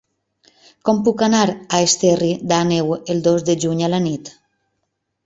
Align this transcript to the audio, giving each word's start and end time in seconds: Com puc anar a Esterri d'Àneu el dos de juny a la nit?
Com 0.87 1.01
puc 1.07 1.19
anar 1.27 1.41
a 1.49 1.81
Esterri 1.87 2.29
d'Àneu 2.53 2.89
el 3.15 3.21
dos 3.29 3.47
de 3.51 3.57
juny 3.65 3.85
a 3.89 3.91
la 3.97 4.01
nit? 4.07 4.33